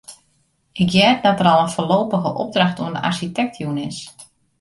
[0.71, 3.99] Ik hear dat der al in foarlopige opdracht oan de arsjitekt jûn is.